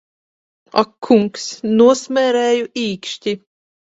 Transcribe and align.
Ak 0.81 0.93
kungs, 1.07 1.43
nosmērēju 1.81 2.65
īkšķi! 2.87 3.37